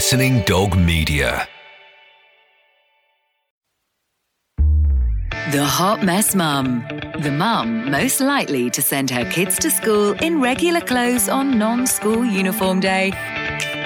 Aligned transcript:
Listening 0.00 0.40
Dog 0.44 0.78
Media. 0.78 1.46
The 5.52 5.62
Hot 5.62 6.02
Mess 6.02 6.34
Mum. 6.34 6.82
The 7.18 7.30
mum 7.30 7.90
most 7.90 8.22
likely 8.22 8.70
to 8.70 8.80
send 8.80 9.10
her 9.10 9.30
kids 9.30 9.58
to 9.58 9.70
school 9.70 10.12
in 10.22 10.40
regular 10.40 10.80
clothes 10.80 11.28
on 11.28 11.58
non 11.58 11.86
school 11.86 12.24
uniform 12.24 12.80
day. 12.80 13.10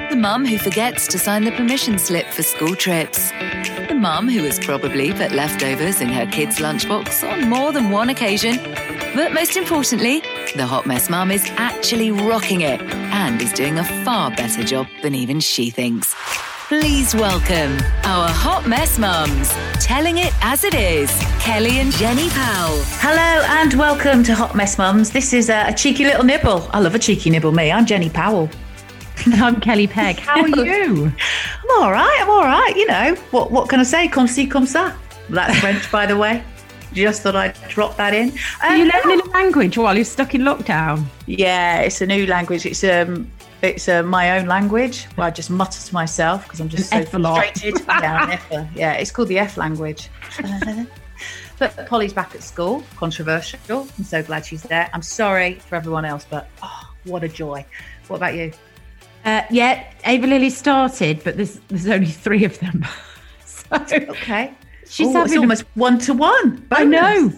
The 0.09 0.15
mum 0.15 0.47
who 0.47 0.57
forgets 0.57 1.09
to 1.09 1.19
sign 1.19 1.43
the 1.43 1.51
permission 1.51 1.99
slip 1.99 2.29
for 2.29 2.45
school 2.45 2.77
trips. 2.77 3.33
The 3.89 3.99
mum 3.99 4.29
who 4.29 4.45
has 4.45 4.61
probably 4.61 5.13
put 5.13 5.33
leftovers 5.33 6.01
in 6.01 6.11
her 6.11 6.27
kids' 6.27 6.61
lunchbox 6.61 7.29
on 7.29 7.49
more 7.49 7.73
than 7.73 7.91
one 7.91 8.09
occasion. 8.09 8.59
But 9.17 9.33
most 9.33 9.57
importantly, 9.57 10.23
the 10.57 10.65
Hot 10.65 10.87
Mess 10.87 11.11
Mum 11.11 11.33
is 11.33 11.45
actually 11.57 12.13
rocking 12.13 12.61
it 12.61 12.81
and 12.81 13.43
is 13.43 13.53
doing 13.53 13.81
a 13.81 13.85
far 14.05 14.31
better 14.31 14.63
job 14.63 14.87
than 15.03 15.13
even 15.13 15.41
she 15.41 15.69
thinks. 15.69 16.15
Please 16.69 17.13
welcome 17.13 17.77
our 18.05 18.29
Hot 18.29 18.65
Mess 18.69 18.97
Mums, 18.97 19.51
telling 19.85 20.19
it 20.19 20.33
as 20.43 20.63
it 20.63 20.75
is, 20.75 21.11
Kelly 21.41 21.81
and 21.81 21.91
Jenny 21.93 22.29
Powell. 22.31 22.79
Hello 23.01 23.45
and 23.49 23.75
welcome 23.75 24.23
to 24.23 24.35
Hot 24.35 24.55
Mess 24.55 24.79
Mums. 24.79 25.11
This 25.11 25.33
is 25.33 25.51
a, 25.51 25.67
a 25.67 25.75
cheeky 25.75 26.05
little 26.05 26.25
nibble. 26.25 26.69
I 26.73 26.79
love 26.79 26.95
a 26.95 27.01
cheeky 27.01 27.31
nibble, 27.31 27.51
me. 27.51 27.73
I'm 27.73 27.85
Jenny 27.85 28.09
Powell. 28.09 28.49
I'm 29.27 29.61
Kelly 29.61 29.89
Pegg. 29.89 30.21
How 30.21 30.41
are 30.41 30.49
you? 30.49 31.13
I'm 31.65 31.83
all 31.83 31.91
right. 31.91 32.19
I'm 32.21 32.31
all 32.31 32.45
right. 32.45 32.77
You 32.77 32.87
know, 32.87 33.17
what 33.33 33.51
what 33.51 33.69
can 33.69 33.81
I 33.81 33.85
say? 33.85 34.07
Comme 34.07 34.29
si, 34.29 34.47
comme 34.47 34.67
ça. 34.67 34.95
That's 35.31 35.59
French, 35.59 35.91
by 35.91 36.07
the 36.07 36.17
way. 36.17 36.45
Just 36.95 37.23
thought 37.23 37.35
I'd 37.37 37.57
drop 37.69 37.97
that 37.97 38.15
in. 38.15 38.33
Are 38.63 38.77
you 38.77 38.85
learning 38.91 39.21
a 39.27 39.31
language 39.31 39.77
while 39.77 39.97
you're 39.97 40.05
stuck 40.05 40.35
in 40.35 40.43
lockdown? 40.43 41.05
Yeah, 41.27 41.81
it's 41.81 42.01
a 42.01 42.07
new 42.07 42.27
language. 42.27 42.65
It's 42.67 42.85
um, 42.85 43.31
it's 43.63 43.89
uh, 43.89 44.03
my 44.03 44.39
own 44.39 44.47
language 44.47 45.05
where 45.17 45.27
I 45.27 45.31
just 45.31 45.51
mutter 45.51 45.81
to 45.81 45.95
myself 45.95 46.45
because 46.45 46.61
I'm 46.61 46.69
just 46.69 46.91
so 46.91 46.99
F 46.99 47.15
a 47.15 47.19
lot. 47.19 47.37
frustrated. 47.39 47.85
yeah, 47.89 48.69
yeah, 48.75 48.93
it's 48.93 49.11
called 49.11 49.29
the 49.29 49.39
F 49.39 49.57
language. 49.57 50.09
but 51.59 51.87
Polly's 51.87 52.13
back 52.13 52.35
at 52.35 52.43
school. 52.43 52.85
Controversial. 52.97 53.89
I'm 53.99 54.05
so 54.05 54.23
glad 54.23 54.47
she's 54.47 54.63
there. 54.63 54.89
I'm 54.93 55.03
sorry 55.03 55.55
for 55.55 55.75
everyone 55.77 56.05
else, 56.05 56.27
but 56.29 56.49
oh, 56.63 56.93
what 57.05 57.25
a 57.25 57.29
joy. 57.29 57.65
What 58.07 58.17
about 58.17 58.35
you? 58.35 58.53
Uh, 59.25 59.43
yeah, 59.51 59.91
Ava 60.05 60.27
Lily 60.27 60.51
started, 60.51 61.25
but 61.25 61.37
there's 61.37 61.59
there's 61.69 61.89
only 61.89 62.07
three 62.07 62.45
of 62.45 62.59
them. 62.61 62.87
so 63.45 63.67
Okay. 63.93 64.55
She's 64.89 65.09
oh, 65.09 65.11
it's 65.11 65.19
having 65.19 65.39
a- 65.39 65.41
almost 65.41 65.65
one 65.75 65.99
to 66.01 66.15
one. 66.15 66.67
I 66.71 66.85
know. 66.85 67.33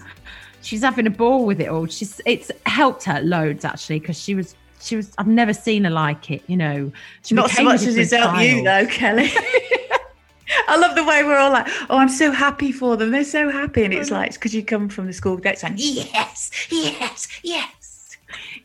She's 0.63 0.83
having 0.83 1.07
a 1.07 1.11
ball 1.11 1.47
with 1.47 1.61
it 1.61 1.69
all. 1.69 1.87
She's 1.87 2.21
it's 2.27 2.51
helped 2.67 3.05
her 3.05 3.21
loads 3.21 3.65
actually 3.65 4.01
because 4.01 4.19
she 4.21 4.35
was 4.35 4.57
she 4.81 4.97
was 4.97 5.13
I've 5.19 5.27
never 5.27 5.53
seen 5.53 5.85
her 5.85 5.91
like 5.91 6.31
it. 6.31 6.43
You 6.49 6.57
know, 6.57 6.93
she 7.23 7.35
Not 7.35 7.51
so 7.51 7.63
much 7.63 7.83
as 7.83 7.97
it's 7.97 8.13
helped 8.13 8.41
you, 8.41 8.65
though, 8.65 8.87
Kelly. 8.87 9.31
I 10.69 10.77
love 10.77 10.95
the 10.95 11.05
way 11.05 11.23
we're 11.25 11.39
all 11.39 11.53
like, 11.53 11.67
oh, 11.91 11.99
I'm 11.99 12.09
so 12.09 12.31
happy 12.31 12.73
for 12.73 12.97
them. 12.97 13.11
They're 13.11 13.25
so 13.25 13.51
happy. 13.51 13.85
And 13.85 13.93
it's 13.93 14.11
oh. 14.11 14.15
like, 14.15 14.29
it's 14.29 14.37
because 14.37 14.55
you 14.55 14.65
come 14.65 14.89
from 14.89 15.07
the 15.07 15.13
school 15.13 15.37
gate 15.37 15.59
saying, 15.59 15.75
yes, 15.77 16.51
yes, 16.71 17.29
yes. 17.43 17.76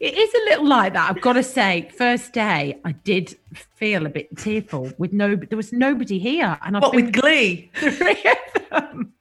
It 0.02 0.18
is 0.18 0.34
a 0.34 0.50
little 0.50 0.68
like 0.68 0.94
that. 0.94 1.12
I've 1.12 1.22
got 1.22 1.34
to 1.34 1.44
say, 1.44 1.88
first 1.96 2.34
day 2.34 2.82
I 2.84 2.94
did 2.94 3.38
feel 3.76 4.08
a 4.08 4.10
bit 4.10 4.36
tearful 4.36 4.92
with 4.98 5.14
no. 5.14 5.36
There 5.36 5.56
was 5.56 5.72
nobody 5.72 6.18
here, 6.18 6.58
and 6.66 6.76
I've 6.76 6.82
What 6.82 6.94
been 6.94 7.06
with 7.06 7.14
glee? 7.14 7.70
three 7.76 8.26
of 8.26 8.70
them. 8.72 9.14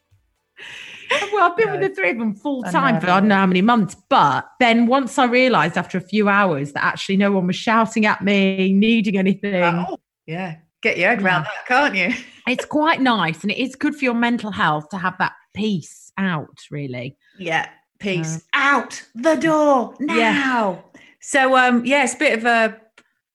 Well, 1.33 1.51
I've 1.51 1.57
been 1.59 1.71
with 1.71 1.83
the 1.83 1.91
three 1.91 2.11
of 2.13 2.19
them 2.19 2.35
full 2.35 2.65
I 2.65 2.71
time 2.71 2.99
for. 2.99 3.11
I 3.11 3.21
don't 3.21 3.29
know 3.29 3.35
how 3.35 3.47
many 3.47 3.61
months. 3.61 3.95
But 4.09 4.49
then 4.59 4.87
once 4.87 5.19
I 5.19 5.27
realised 5.27 5.77
after 5.77 5.99
a 5.99 6.01
few 6.01 6.31
hours 6.31 6.73
that 6.73 6.83
actually 6.83 7.19
no 7.19 7.31
one 7.31 7.47
was 7.47 7.57
shouting 7.57 8.07
at 8.07 8.23
me, 8.23 8.73
needing 8.73 9.19
anything, 9.19 9.63
Oh, 9.63 9.99
yeah. 10.27 10.57
Get 10.83 10.97
your 10.97 11.11
head 11.11 11.21
around 11.23 11.43
that, 11.43 11.67
can't 11.67 11.95
you? 11.95 12.15
it's 12.49 12.65
quite 12.65 13.03
nice 13.03 13.43
and 13.43 13.51
it 13.51 13.59
is 13.59 13.77
good 13.77 13.95
for 13.95 14.05
your 14.05 14.15
mental 14.15 14.51
health 14.51 14.89
to 14.91 14.97
have 14.97 15.19
that 15.19 15.33
peace 15.53 16.11
out, 16.17 16.59
really. 16.71 17.19
Yeah. 17.39 17.69
Peace. 18.01 18.43
Out 18.55 19.03
the 19.15 19.37
door 19.37 19.95
now. 20.01 20.15
Yeah. 20.17 20.79
So 21.21 21.57
um 21.57 21.85
yeah, 21.85 22.05
it's 22.05 22.15
a 22.15 22.19
bit 22.19 22.39
of 22.39 22.45
a 22.45 22.81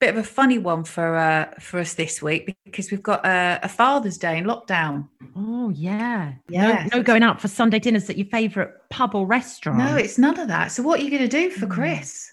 bit 0.01 0.09
of 0.09 0.17
a 0.17 0.23
funny 0.23 0.57
one 0.57 0.83
for 0.83 1.15
uh 1.15 1.51
for 1.59 1.79
us 1.79 1.93
this 1.93 2.21
week 2.21 2.55
because 2.65 2.91
we've 2.91 3.03
got 3.03 3.25
a, 3.25 3.59
a 3.63 3.69
Father's 3.69 4.17
Day 4.17 4.37
in 4.37 4.45
lockdown. 4.45 5.07
Oh, 5.37 5.69
yeah. 5.69 6.33
yeah. 6.49 6.87
No, 6.91 6.97
no 6.97 7.03
going 7.03 7.23
out 7.23 7.39
for 7.41 7.47
Sunday 7.47 7.79
dinners 7.79 8.09
at 8.09 8.17
your 8.17 8.27
favourite 8.27 8.71
pub 8.89 9.13
or 9.15 9.25
restaurant. 9.27 9.77
No, 9.79 9.95
it's 9.95 10.17
none 10.17 10.39
of 10.39 10.47
that. 10.47 10.71
So 10.71 10.81
what 10.83 10.99
are 10.99 11.03
you 11.03 11.11
gonna 11.11 11.27
do 11.27 11.49
for 11.51 11.67
Mm. 11.67 11.71
Chris? 11.71 12.31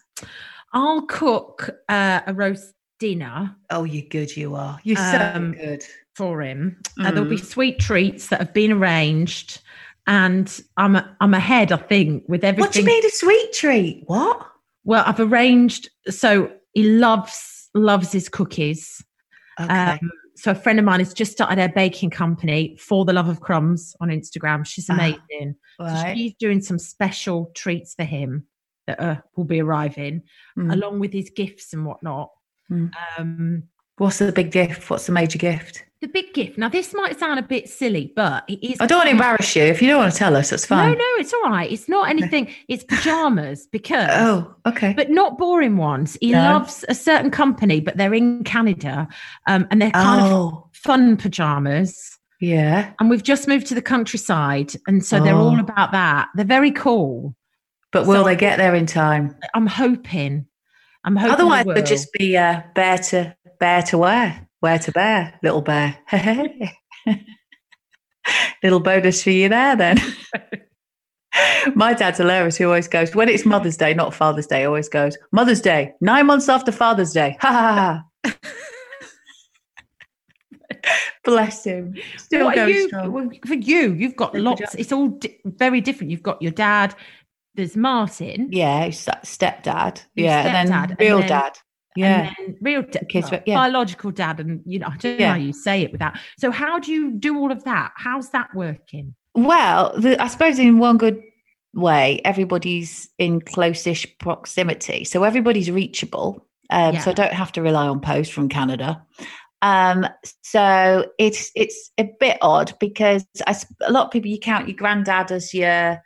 I'll 0.73 1.03
cook 1.03 1.71
uh, 1.89 2.21
a 2.27 2.33
roast 2.35 2.73
dinner 2.99 3.55
Oh, 3.71 3.85
you're 3.85 4.09
good 4.09 4.35
you 4.37 4.55
are. 4.55 4.79
You're 4.85 4.99
Um, 4.99 5.55
so 5.55 5.61
good. 5.65 5.85
for 6.15 6.41
him. 6.41 6.79
Uh, 7.01 7.11
there'll 7.11 7.29
be 7.29 7.37
Mm. 7.37 7.45
sweet 7.45 7.79
treats 7.79 8.29
that 8.29 8.39
have 8.41 8.55
been 8.55 8.73
arranged, 8.73 9.61
and 10.07 10.61
I'm 10.77 10.97
I'm 11.21 11.35
ahead. 11.35 11.73
I 11.73 11.77
think 11.77 12.25
with 12.29 12.45
everything. 12.45 12.61
What 12.61 12.73
do 12.73 12.81
you 12.81 12.87
mean 12.87 13.05
a 13.07 13.11
sweet 13.11 13.53
treat? 13.53 14.05
What? 14.07 14.47
Well, 14.85 15.05
I've 15.07 15.21
arranged. 15.21 15.91
So 16.09 16.51
he 16.75 16.85
loves 16.85 17.69
loves 17.75 18.13
his 18.13 18.29
cookies. 18.29 19.03
Okay. 19.61 19.73
Um, 19.73 20.11
so 20.35 20.51
a 20.51 20.55
friend 20.55 20.79
of 20.79 20.85
mine 20.85 20.99
has 21.01 21.13
just 21.15 21.33
started 21.33 21.59
her 21.59 21.69
baking 21.69 22.11
company 22.11 22.77
for 22.81 23.05
the 23.05 23.13
love 23.13 23.29
of 23.29 23.41
crumbs 23.41 23.95
on 24.01 24.09
Instagram. 24.09 24.67
She's 24.67 24.89
Ah, 24.91 24.95
amazing. 24.95 25.55
So 25.79 25.85
right. 25.85 26.17
she's 26.17 26.35
doing 26.35 26.61
some 26.63 26.79
special 26.79 27.51
treats 27.55 27.95
for 27.95 28.05
him 28.05 28.47
that 28.87 28.99
uh, 29.01 29.17
will 29.37 29.45
be 29.45 29.61
arriving 29.61 30.23
Mm. 30.59 30.73
along 30.73 30.99
with 31.01 31.13
his 31.13 31.31
gifts 31.31 31.73
and 31.73 31.87
whatnot. 31.87 32.31
Mm. 32.71 32.91
Um, 33.19 33.63
What's 33.99 34.19
the 34.19 34.33
big 34.33 34.51
gift? 34.51 34.89
What's 34.91 35.07
the 35.07 35.13
major 35.13 35.39
gift? 35.39 35.85
The 36.03 36.09
big 36.09 36.35
gift. 36.35 36.59
Now, 36.59 36.69
this 36.69 36.93
might 36.93 37.19
sound 37.19 37.39
a 37.39 37.43
bit 37.43 37.69
silly, 37.71 38.13
but 38.15 38.45
it 38.49 38.63
is. 38.63 38.77
I 38.81 38.87
don't 38.87 38.99
want 38.99 39.07
to 39.07 39.13
embarrass 39.13 39.57
you. 39.57 39.63
If 39.63 39.81
you 39.81 39.89
don't 39.89 40.01
want 40.01 40.13
to 40.13 40.19
tell 40.19 40.37
us, 40.37 40.51
that's 40.51 40.67
fine. 40.67 40.91
no, 40.91 40.95
no, 40.99 41.05
it's 41.19 41.33
all 41.33 41.43
right. 41.45 41.71
It's 41.73 41.89
not 41.89 42.11
anything. 42.11 42.53
It's 42.69 42.85
pajamas 42.85 43.67
because, 43.73 44.09
Oh, 44.13 44.55
okay. 44.67 44.93
but 44.95 45.09
not 45.11 45.39
boring 45.39 45.79
ones. 45.79 46.19
He 46.21 46.33
No. 46.33 46.43
loves 46.53 46.85
a 46.91 46.95
certain 46.95 47.31
company, 47.31 47.81
but 47.81 47.97
they're 47.97 48.13
in 48.13 48.45
Canada, 48.45 49.09
um, 49.47 49.67
and 49.71 49.81
they're 49.81 49.91
kind 49.93 50.21
of 50.27 50.33
oh, 50.33 50.69
fun 50.75 51.17
pajamas. 51.17 52.19
yeah. 52.41 52.93
And 53.01 53.09
we've 53.09 53.23
just 53.23 53.49
moved 53.49 53.67
to 53.69 53.75
the 53.75 53.81
countryside, 53.83 54.73
and 54.87 55.03
so 55.05 55.19
they're 55.23 55.35
all 55.37 55.57
Oh. 55.57 55.61
about 55.61 55.93
that. 55.93 56.29
They're 56.35 56.45
very 56.45 56.73
cool. 56.73 57.35
But 57.93 58.07
will 58.07 58.23
So- 58.23 58.25
they 58.25 58.37
get 58.37 58.59
there 58.59 58.75
in 58.75 58.87
time? 58.87 59.37
I'm 59.55 59.67
hoping. 59.67 60.47
I'm 61.05 61.17
hoping. 61.17 61.33
Otherwise, 61.35 61.67
it'd 61.67 61.87
just 61.87 62.13
be 62.13 62.37
uh, 62.37 62.61
bear 62.75 62.97
to 62.99 63.37
bear 63.63 63.81
to 63.81 63.97
wear, 63.97 64.49
wear 64.61 64.77
to 64.77 64.91
bear, 64.91 65.39
little 65.41 65.63
bear. 65.63 65.97
little 68.65 68.81
bonus 68.81 69.23
for 69.23 69.31
you 69.31 69.49
there, 69.49 69.77
then. 69.77 69.99
My 71.77 71.95
dad's 71.95 72.19
hilarious. 72.19 72.57
He 72.57 72.65
always 72.65 72.89
goes 72.89 73.15
when 73.15 73.29
it's 73.29 73.47
Mother's 73.47 73.77
Day, 73.77 73.95
not 73.95 74.15
Father's 74.15 74.49
Day. 74.49 74.65
Always 74.65 74.89
goes 74.89 75.17
Mother's 75.31 75.61
Day, 75.61 75.93
nine 76.01 76.27
months 76.27 76.49
after 76.49 76.73
Father's 76.73 77.13
Day. 77.13 77.37
Ha 77.41 77.53
ha 77.53 78.03
ha. 78.25 78.41
Bless 81.25 81.63
him. 81.63 81.95
Still 82.17 82.47
What 82.47 82.57
going 82.57 82.75
you, 82.75 82.89
strong. 82.89 83.39
for 83.47 83.55
you, 83.55 83.93
you've 83.93 84.17
got 84.17 84.35
lots. 84.35 84.75
It's 84.75 84.91
all 84.91 85.07
di- 85.07 85.39
very 85.45 85.81
different. 85.81 86.11
You've 86.11 86.25
got 86.25 86.43
your 86.43 86.51
dad. 86.51 86.97
There's 87.55 87.77
Martin. 87.77 88.49
Yeah, 88.51 88.89
stepdad. 88.89 90.05
Yeah, 90.17 90.41
and 90.41 90.69
stepdad, 90.69 90.73
then 90.73 90.73
and 90.91 90.97
real 90.99 91.19
then- 91.21 91.29
dad. 91.29 91.59
Yeah. 91.97 92.33
Real 92.61 92.83
kids, 92.83 93.31
well, 93.31 93.43
yeah. 93.47 93.57
biological 93.57 94.11
dad, 94.11 94.41
and 94.41 94.63
you 94.65 94.79
know, 94.79 94.89
I 94.89 94.97
don't 94.97 95.21
know 95.21 95.29
how 95.29 95.35
you 95.35 95.53
say 95.53 95.83
it 95.83 95.93
without. 95.93 96.19
So, 96.39 96.51
how 96.51 96.79
do 96.79 96.93
you 96.93 97.13
do 97.13 97.37
all 97.39 97.53
of 97.53 97.65
that? 97.65 97.93
How's 97.97 98.31
that 98.31 98.55
working? 98.55 99.15
Well, 99.35 99.93
the, 99.99 100.21
I 100.23 100.29
suppose 100.29 100.59
in 100.59 100.79
one 100.79 100.99
good 100.99 101.21
way, 101.75 102.21
everybody's 102.25 103.09
in 103.19 103.41
close-ish 103.41 104.19
proximity, 104.19 105.05
so 105.05 105.25
everybody's 105.25 105.71
reachable. 105.71 106.47
Um, 106.71 106.99
So 106.99 107.11
I 107.11 107.15
don't 107.15 107.33
have 107.33 107.53
to 107.53 107.63
rely 107.63 107.87
on 107.87 108.01
post 108.01 108.33
from 108.33 108.49
Canada. 108.49 109.05
Um, 109.61 110.09
so 110.43 111.07
it's 111.19 111.53
it's 111.55 111.93
a 111.97 112.11
bit 112.19 112.39
odd 112.43 112.75
because 112.81 113.25
I, 113.47 113.57
a 113.83 113.93
lot 113.93 114.07
of 114.07 114.11
people 114.11 114.31
you 114.31 114.41
count 114.41 114.69
your 114.69 114.77
granddad 114.77 115.31
as 115.31 115.55
your, 115.55 116.03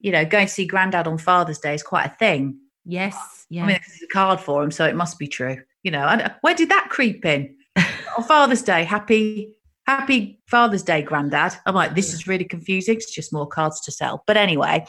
you 0.00 0.10
know, 0.10 0.24
going 0.24 0.46
to 0.48 0.52
see 0.52 0.66
granddad 0.66 1.06
on 1.06 1.18
Father's 1.18 1.60
Day 1.60 1.74
is 1.74 1.84
quite 1.84 2.06
a 2.06 2.16
thing. 2.16 2.58
Yes, 2.86 3.46
yeah. 3.50 3.64
I 3.64 3.66
mean, 3.66 3.78
there's 3.86 4.02
a 4.02 4.06
card 4.12 4.40
for 4.40 4.62
him, 4.62 4.70
so 4.70 4.84
it 4.86 4.96
must 4.96 5.18
be 5.18 5.26
true. 5.26 5.58
You 5.82 5.90
know, 5.90 6.06
and 6.06 6.32
where 6.40 6.54
did 6.54 6.70
that 6.70 6.88
creep 6.90 7.24
in? 7.24 7.56
on 8.18 8.24
Father's 8.24 8.62
Day, 8.62 8.84
happy 8.84 9.56
Happy 9.86 10.40
Father's 10.48 10.82
Day, 10.82 11.00
Grandad. 11.00 11.54
I'm 11.64 11.74
like, 11.74 11.94
this 11.94 12.12
is 12.12 12.26
really 12.26 12.44
confusing. 12.44 12.96
It's 12.96 13.14
just 13.14 13.32
more 13.32 13.46
cards 13.46 13.80
to 13.82 13.92
sell. 13.92 14.24
But 14.26 14.36
anyway, 14.36 14.84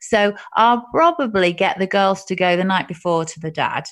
so 0.00 0.34
I'll 0.54 0.84
probably 0.92 1.52
get 1.52 1.78
the 1.78 1.86
girls 1.86 2.24
to 2.24 2.34
go 2.34 2.56
the 2.56 2.64
night 2.64 2.88
before 2.88 3.24
to 3.24 3.40
the 3.40 3.52
dad. 3.52 3.84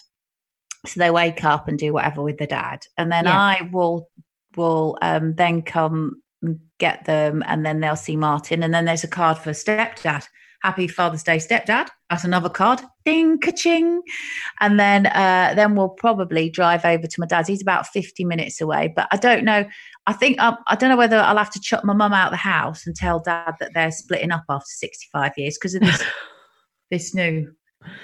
So 0.85 0.99
they 0.99 1.11
wake 1.11 1.45
up 1.45 1.69
and 1.69 1.79
do 1.79 1.93
whatever 1.93 2.23
with 2.23 2.39
the 2.39 2.47
dad. 2.47 2.81
And 2.97 3.11
then 3.11 3.27
Yeah. 3.27 3.39
I 3.39 3.69
will 3.73 4.09
will 4.57 4.99
um, 5.01 5.35
then 5.35 5.63
come 5.63 6.23
and 6.43 6.59
get 6.79 7.05
them 7.05 7.45
and 7.47 7.65
then 7.65 7.79
they'll 7.79 7.95
see 7.95 8.17
Martin. 8.17 8.65
And 8.65 8.75
then 8.75 8.85
there's 8.85 9.05
a 9.05 9.09
card 9.09 9.39
for 9.39 9.51
stepdad. 9.51 10.27
Happy 10.63 10.89
Father's 10.89 11.23
Day, 11.23 11.37
stepdad. 11.37 11.89
That's 12.11 12.25
another 12.25 12.49
card. 12.49 12.81
Ding, 13.05 13.39
ka-ching. 13.39 14.03
And 14.61 14.79
then, 14.79 15.07
uh, 15.07 15.53
then 15.55 15.77
we'll 15.77 15.91
probably 15.91 16.51
drive 16.51 16.85
over 16.85 17.07
to 17.07 17.21
my 17.21 17.27
dad's. 17.27 17.49
He's 17.49 17.63
about 17.63 17.87
50 17.87 18.25
minutes 18.25 18.61
away, 18.61 18.93
but 18.95 19.07
I 19.13 19.17
don't 19.17 19.45
know. 19.45 19.65
I 20.07 20.13
think 20.15 20.41
um, 20.41 20.57
I 20.67 20.75
don't 20.75 20.89
know 20.91 20.97
whether 20.97 21.19
I'll 21.19 21.37
have 21.37 21.51
to 21.51 21.61
chuck 21.61 21.85
my 21.85 21.93
mum 21.93 22.13
out 22.13 22.29
of 22.29 22.33
the 22.33 22.39
house 22.39 22.87
and 22.87 22.97
tell 22.97 23.21
dad 23.21 23.55
that 23.61 23.73
they're 23.75 23.91
splitting 23.91 24.33
up 24.33 24.45
after 24.49 24.67
65 24.67 25.33
years 25.37 25.59
because 25.59 25.75
of 25.75 25.83
this 25.83 26.03
this 26.91 27.15
new 27.15 27.53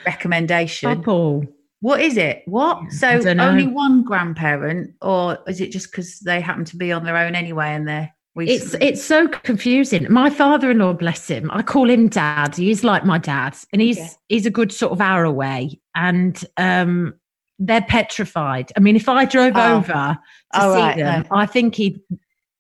recommendation. 0.06 0.94
Couple. 0.96 1.44
What 1.80 2.00
is 2.00 2.16
it? 2.16 2.42
What? 2.46 2.92
So 2.92 3.08
only 3.08 3.66
one 3.66 4.04
grandparent, 4.04 4.94
or 5.02 5.38
is 5.46 5.60
it 5.60 5.72
just 5.72 5.90
because 5.90 6.20
they 6.20 6.40
happen 6.40 6.64
to 6.66 6.76
be 6.76 6.92
on 6.92 7.04
their 7.04 7.16
own 7.16 7.34
anyway 7.34 7.68
and 7.68 7.88
they're 7.88 8.14
recently- 8.34 8.86
it's 8.88 9.02
so 9.02 9.28
confusing. 9.28 10.06
My 10.10 10.31
father-in-law, 10.31 10.94
bless 10.94 11.28
him, 11.28 11.50
I 11.52 11.62
call 11.62 11.88
him 11.88 12.08
dad. 12.08 12.56
He's 12.56 12.84
like 12.84 13.04
my 13.04 13.19
dad, 13.19 13.56
and 13.72 13.81
he's 13.81 13.98
Yeah. 13.98 14.08
he's 14.28 14.46
a 14.46 14.50
good 14.50 14.72
sort 14.72 14.92
of 14.92 15.00
hour 15.00 15.25
away, 15.25 15.81
and 15.94 16.42
um, 16.56 17.14
they're 17.58 17.82
petrified. 17.82 18.72
I 18.76 18.81
mean, 18.81 18.96
if 18.96 19.08
I 19.08 19.25
drove 19.25 19.52
Oh. 19.56 19.76
over 19.76 19.92
to 19.92 20.19
Oh, 20.54 20.75
see 20.75 20.81
right, 20.81 20.96
them, 20.96 21.26
I 21.31 21.46
think 21.46 21.76
he'd 21.76 22.00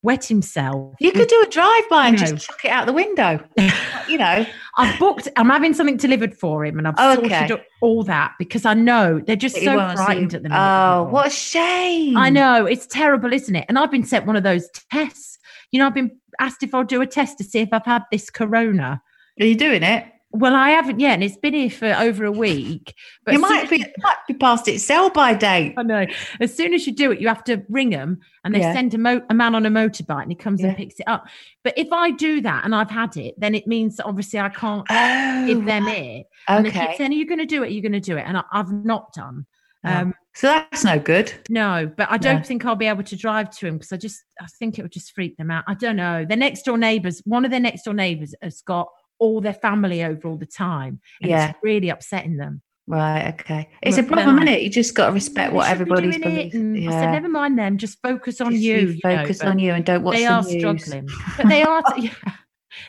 wet 0.04 0.24
himself. 0.26 0.94
you 1.00 1.10
could 1.12 1.28
do 1.28 1.42
a 1.46 1.50
drive 1.50 1.88
by 1.88 2.08
and 2.08 2.20
No. 2.20 2.26
just 2.26 2.46
chuck 2.46 2.64
it 2.64 2.68
out 2.68 2.86
the 2.86 2.92
window. 2.92 3.40
you 4.08 4.18
know, 4.18 4.44
I've 4.76 4.98
booked. 4.98 5.28
I'm 5.36 5.48
having 5.48 5.72
something 5.72 5.96
delivered 5.96 6.36
for 6.36 6.64
him, 6.64 6.78
and 6.78 6.86
I've 6.86 6.94
Oh, 6.98 7.14
sorted 7.14 7.32
okay. 7.52 7.62
all 7.80 8.04
that 8.04 8.32
because 8.38 8.64
I 8.66 8.74
know 8.74 9.20
they're 9.26 9.34
just 9.34 9.56
you 9.56 9.64
so 9.64 9.94
frightened 9.96 10.34
at 10.34 10.42
the 10.42 10.48
minute. 10.50 10.60
Oh, 10.62 11.04
what 11.04 11.28
a 11.28 11.30
shame! 11.30 12.16
I 12.18 12.28
know 12.30 12.66
it's 12.66 12.86
terrible, 12.86 13.32
isn't 13.32 13.56
it? 13.56 13.64
And 13.68 13.78
I've 13.78 13.90
been 13.90 14.04
sent 14.04 14.26
one 14.26 14.36
of 14.36 14.42
those 14.42 14.68
tests. 14.92 15.33
You 15.74 15.80
know, 15.80 15.86
I've 15.88 15.94
been 15.94 16.16
asked 16.38 16.62
if 16.62 16.72
I'll 16.72 16.84
do 16.84 17.00
a 17.02 17.06
test 17.06 17.36
to 17.38 17.42
see 17.42 17.58
if 17.58 17.70
I've 17.72 17.84
had 17.84 18.04
this 18.12 18.30
corona. 18.30 19.02
Are 19.40 19.44
you 19.44 19.56
doing 19.56 19.82
it? 19.82 20.06
Well, 20.30 20.54
I 20.54 20.70
haven't 20.70 21.00
yet, 21.00 21.14
and 21.14 21.24
it's 21.24 21.36
been 21.36 21.52
here 21.52 21.68
for 21.68 21.92
over 21.94 22.24
a 22.24 22.30
week. 22.30 22.94
But 23.24 23.34
it 23.34 23.38
might 23.38 23.68
be 23.68 23.80
it 23.82 23.92
might 23.98 24.18
be 24.28 24.34
past 24.34 24.68
its 24.68 24.84
sell 24.84 25.10
by 25.10 25.34
date. 25.34 25.74
I 25.76 25.82
know. 25.82 26.06
As 26.38 26.54
soon 26.54 26.74
as 26.74 26.86
you 26.86 26.94
do 26.94 27.10
it, 27.10 27.20
you 27.20 27.26
have 27.26 27.42
to 27.44 27.64
ring 27.68 27.90
them, 27.90 28.20
and 28.44 28.54
they 28.54 28.60
Yeah. 28.60 28.72
send 28.72 28.94
a, 28.94 28.98
mo- 28.98 29.22
a 29.28 29.34
man 29.34 29.56
on 29.56 29.66
a 29.66 29.70
motorbike, 29.70 30.22
and 30.22 30.30
he 30.30 30.36
comes 30.36 30.60
Yeah. 30.60 30.68
and 30.68 30.76
picks 30.76 31.00
it 31.00 31.08
up. 31.08 31.26
But 31.64 31.76
if 31.76 31.92
I 31.92 32.12
do 32.12 32.40
that 32.42 32.64
and 32.64 32.72
I've 32.72 32.90
had 32.90 33.16
it, 33.16 33.34
then 33.38 33.56
it 33.56 33.66
means 33.66 33.96
that 33.96 34.04
obviously 34.06 34.38
I 34.38 34.50
can't 34.50 34.86
Oh, 34.88 35.44
give 35.44 35.64
them 35.64 35.88
it. 35.88 36.26
And 36.46 36.66
they 36.66 36.70
keep 36.70 36.82
okay. 36.82 36.94
saying, 36.98 37.10
"Are 37.10 37.16
you 37.16 37.26
going 37.26 37.40
to 37.40 37.46
do 37.46 37.64
it? 37.64 37.66
Are 37.66 37.70
you 37.70 37.82
going 37.82 37.92
to 37.92 38.00
do 38.00 38.16
it?" 38.16 38.22
And 38.28 38.36
I, 38.38 38.44
I've 38.52 38.70
not 38.70 39.12
done. 39.12 39.46
Um, 39.82 40.14
So 40.36 40.48
that's 40.48 40.82
no 40.84 40.98
good. 40.98 41.32
No, 41.48 41.90
but 41.96 42.08
I 42.10 42.18
don't 42.18 42.38
No. 42.38 42.42
think 42.42 42.64
I'll 42.66 42.74
be 42.74 42.86
able 42.86 43.04
to 43.04 43.16
drive 43.16 43.50
to 43.58 43.66
him 43.68 43.74
because 43.78 43.92
I 43.92 43.96
just 43.96 44.22
I 44.40 44.46
think 44.58 44.78
it 44.78 44.82
would 44.82 44.90
just 44.92 45.12
freak 45.12 45.36
them 45.36 45.50
out. 45.50 45.64
I 45.68 45.74
don't 45.74 45.96
know. 45.96 46.24
Their 46.24 46.36
next 46.36 46.62
door 46.64 46.76
neighbours, 46.76 47.22
one 47.24 47.44
of 47.44 47.50
their 47.52 47.60
next 47.60 47.84
door 47.84 47.94
neighbours 47.94 48.34
has 48.42 48.60
got 48.62 48.88
all 49.20 49.40
their 49.40 49.54
family 49.54 50.02
over 50.02 50.26
all 50.26 50.36
the 50.36 50.44
time. 50.46 51.00
And 51.22 51.30
Yeah. 51.30 51.50
it's 51.50 51.58
really 51.62 51.88
upsetting 51.88 52.36
them. 52.36 52.62
Right. 52.88 53.28
Okay. 53.28 53.68
It's 53.80 53.96
But 53.96 54.04
a 54.04 54.08
problem, 54.08 54.38
I- 54.40 54.42
isn't 54.42 54.54
it? 54.56 54.62
You 54.62 54.70
just 54.70 54.94
got 54.94 55.06
to 55.06 55.12
respect 55.12 55.52
what 55.52 55.70
everybody's 55.70 56.16
doing 56.18 56.36
it." 56.36 56.52
believes. 56.52 56.94
I 56.94 57.00
said, 57.00 57.12
never 57.12 57.28
mind 57.28 57.56
them, 57.58 57.78
just 57.78 58.02
focus 58.02 58.40
on 58.40 58.50
Just 58.50 58.62
you. 58.62 58.74
you 58.74 58.88
you 58.88 59.00
know, 59.04 59.16
focus 59.18 59.40
on 59.40 59.58
you 59.60 59.72
and 59.72 59.84
don't 59.84 60.02
watch 60.02 60.16
They 60.16 60.24
the 60.24 60.32
are 60.32 60.42
news. 60.42 60.58
struggling. 60.58 61.08
But 61.36 61.48
they 61.48 61.62
are 61.62 61.82
yeah, 61.96 62.10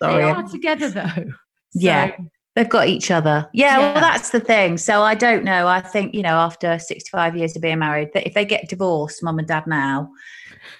Sorry. 0.01 0.15
they 0.23 0.29
are 0.31 0.43
together 0.49 0.89
though. 0.89 1.31
Yeah. 1.75 2.17
They've 2.55 2.69
got 2.69 2.87
each 2.87 3.11
other. 3.11 3.49
Yeah, 3.53 3.79
well, 3.79 3.95
that's 3.95 4.29
the 4.29 4.39
thing. 4.39 4.77
So 4.77 5.01
I 5.01 5.13
don't 5.13 5.43
know. 5.43 5.67
I 5.67 5.81
think, 5.81 6.15
you 6.15 6.21
know, 6.21 6.37
after 6.37 6.79
65 6.79 7.35
years 7.35 7.55
of 7.55 7.61
being 7.61 7.79
married, 7.79 8.09
that 8.13 8.25
if 8.25 8.33
they 8.33 8.45
get 8.45 8.69
divorced, 8.69 9.21
mum 9.21 9.39
and 9.39 9.47
dad 9.47 9.67
now, 9.67 10.09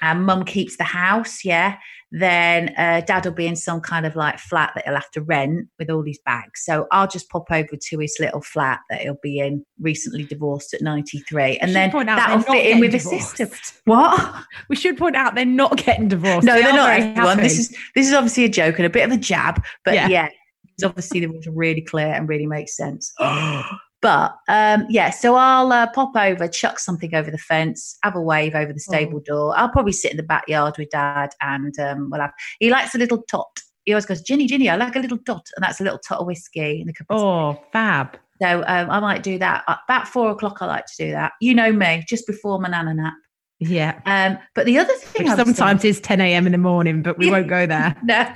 and 0.02 0.26
mum 0.26 0.46
keeps 0.46 0.78
the 0.78 0.86
house, 0.86 1.44
yeah, 1.44 1.76
then 2.12 2.74
uh, 2.78 3.02
dad 3.02 3.26
will 3.26 3.34
be 3.34 3.46
in 3.46 3.58
some 3.58 3.82
kind 3.82 4.06
of 4.06 4.16
like 4.16 4.40
flat 4.40 4.72
that 4.74 4.86
he'll 4.86 4.94
have 4.94 5.12
to 5.12 5.22
rent 5.22 5.68
with 5.78 5.90
all 5.90 6.02
these 6.02 6.20
bags. 6.26 6.64
So 6.64 6.88
I'll 6.92 7.08
just 7.10 7.30
pop 7.30 7.48
over 7.52 7.76
to 7.76 8.00
his 8.00 8.16
little 8.22 8.42
flat 8.42 8.80
that 8.90 9.02
he'll 9.02 9.18
be 9.22 9.40
in, 9.40 9.66
recently 9.82 10.24
divorced 10.24 10.74
at 10.74 10.82
93. 10.82 11.58
And 11.58 11.76
then 11.76 11.92
that'll 11.92 12.40
fit 12.42 12.68
in 12.68 12.80
with 12.80 12.94
getting 12.94 13.20
a 13.20 13.22
system. 13.22 13.50
What? 13.84 14.34
We 14.70 14.78
should 14.78 14.98
point 14.98 15.16
out 15.18 15.36
they're 15.36 15.46
not 15.46 15.78
getting 15.78 16.08
divorced. 16.08 16.46
No, 16.46 16.56
They 16.56 16.62
they're 16.62 17.14
not. 17.16 17.38
This 17.38 17.60
is 17.60 17.70
this 17.96 18.08
is 18.08 18.14
obviously 18.14 18.46
a 18.46 18.50
joke 18.50 18.80
and 18.80 18.86
a 18.86 18.90
bit 18.90 19.04
of 19.04 19.12
a 19.12 19.18
jab, 19.18 19.62
but 19.84 19.94
Yeah. 19.94 20.08
yeah, 20.08 20.30
it's 20.78 20.84
obviously 20.84 21.22
the 21.22 21.28
rules 21.28 21.48
are 21.48 21.52
really 21.52 21.82
clear 21.82 22.08
and 22.08 22.28
really 22.28 22.46
makes 22.46 22.76
sense. 22.76 23.14
but 23.20 24.36
um, 24.50 24.86
yeah, 24.90 25.10
so 25.10 25.36
I'll 25.36 25.72
uh, 25.72 25.88
pop 25.88 26.16
over, 26.16 26.48
chuck 26.48 26.80
something 26.80 27.16
over 27.16 27.32
the 27.32 27.38
fence, 27.38 27.98
have 28.04 28.16
a 28.16 28.22
wave 28.22 28.56
over 28.56 28.74
the 28.74 28.80
stable 28.80 29.20
door. 29.20 29.58
I'll 29.58 29.70
probably 29.70 29.94
sit 29.94 30.12
in 30.12 30.18
the 30.18 30.24
backyard 30.24 30.76
with 30.78 30.90
Dad, 30.90 31.32
and 31.42 31.78
um, 31.80 32.10
we'll 32.12 32.22
have. 32.22 32.34
He 32.60 32.70
likes 32.70 32.94
a 32.94 32.98
little 32.98 33.24
tot. 33.24 33.62
He 33.86 33.94
always 33.94 34.06
goes, 34.06 34.22
Ginny, 34.22 34.48
Ginny, 34.48 34.70
I 34.70 34.76
like 34.76 34.96
a 34.96 35.00
little 35.00 35.18
dot, 35.18 35.48
and 35.56 35.64
that's 35.64 35.80
a 35.80 35.84
little 35.84 36.00
tot 36.00 36.20
of 36.20 36.28
whiskey 36.28 36.82
and 36.82 36.90
a 36.90 36.94
cup 36.94 37.08
of. 37.10 37.22
Oh, 37.22 37.64
fab. 37.72 38.18
So 38.42 38.64
um, 38.68 38.90
I 38.90 39.00
might 39.00 39.24
do 39.24 39.40
that 39.40 39.64
about 39.88 40.08
four 40.08 40.32
o'clock. 40.32 40.58
I 40.60 40.66
like 40.66 40.86
to 40.88 41.06
do 41.06 41.12
that. 41.12 41.34
You 41.40 41.54
know 41.54 41.72
me, 41.72 42.04
just 42.08 42.28
before 42.28 42.60
my 42.60 42.68
nana 42.68 42.94
nap. 42.94 43.14
Yeah. 43.60 44.00
Um, 44.06 44.38
but 44.54 44.66
the 44.66 44.78
other 44.78 44.94
thing, 44.94 45.26
was 45.26 45.36
thinking- 45.36 45.54
sometimes 45.54 45.86
is 45.86 46.02
10 46.02 46.20
a.m. 46.20 46.46
in 46.46 46.52
the 46.52 46.58
morning, 46.58 47.02
but 47.02 47.18
we 47.18 47.32
won't 47.32 47.48
go 47.48 47.66
there. 47.66 47.96
no. 48.04 48.28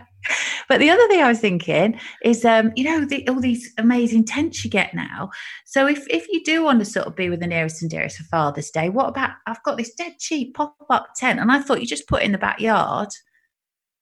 But 0.67 0.79
the 0.79 0.89
other 0.89 1.07
thing 1.07 1.21
I 1.21 1.27
was 1.29 1.39
thinking 1.39 1.99
is, 2.23 2.45
um, 2.45 2.71
you 2.75 2.83
know, 2.83 3.03
the, 3.05 3.27
all 3.27 3.39
these 3.39 3.73
amazing 3.77 4.25
tents 4.25 4.63
you 4.63 4.69
get 4.69 4.93
now. 4.93 5.29
So 5.65 5.87
if 5.87 6.05
if 6.09 6.27
you 6.29 6.43
do 6.43 6.63
want 6.63 6.79
to 6.79 6.85
sort 6.85 7.07
of 7.07 7.15
be 7.15 7.29
with 7.29 7.39
the 7.39 7.47
nearest 7.47 7.81
and 7.81 7.89
dearest 7.89 8.17
for 8.17 8.23
Father's 8.25 8.69
Day, 8.69 8.89
what 8.89 9.09
about? 9.09 9.31
I've 9.47 9.63
got 9.63 9.77
this 9.77 9.93
dead 9.95 10.13
cheap 10.19 10.53
pop 10.55 10.75
up 10.89 11.07
tent, 11.15 11.39
and 11.39 11.51
I 11.51 11.59
thought 11.61 11.81
you 11.81 11.87
just 11.87 12.07
put 12.07 12.21
it 12.21 12.25
in 12.25 12.31
the 12.33 12.37
backyard, 12.37 13.09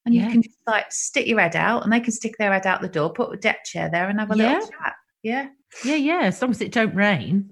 and 0.05 0.13
Yeah. 0.15 0.25
you 0.25 0.31
can 0.31 0.41
just 0.41 0.57
like 0.67 0.91
stick 0.91 1.27
your 1.27 1.39
head 1.39 1.55
out, 1.55 1.83
and 1.83 1.93
they 1.93 1.99
can 1.99 2.11
stick 2.11 2.35
their 2.37 2.51
head 2.51 2.65
out 2.65 2.81
the 2.81 2.89
door, 2.89 3.13
put 3.13 3.33
a 3.33 3.37
deck 3.37 3.63
chair 3.63 3.89
there, 3.89 4.09
and 4.09 4.19
have 4.19 4.31
a 4.31 4.35
Yeah. 4.35 4.53
little 4.55 4.69
chat. 4.69 4.93
Yeah, 5.23 5.47
Yeah, 5.85 5.95
yeah. 5.95 6.21
As 6.23 6.41
long 6.41 6.51
as 6.51 6.61
it 6.61 6.71
don't 6.71 6.95
rain, 6.95 7.49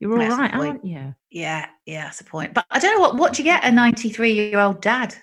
you're 0.00 0.12
all 0.12 0.18
That's 0.18 0.38
right, 0.38 0.52
aren't 0.54 0.84
you? 0.84 1.14
yeah, 1.30 1.66
yeah. 1.86 2.04
That's 2.04 2.18
the 2.18 2.24
point. 2.24 2.54
But 2.54 2.66
I 2.70 2.78
don't 2.78 2.94
know 2.94 3.00
what 3.00 3.16
what 3.16 3.32
do 3.34 3.42
you 3.42 3.44
get 3.44 3.64
a 3.64 3.70
ninety 3.70 4.10
three 4.10 4.32
year 4.32 4.58
old 4.58 4.82
dad. 4.82 5.14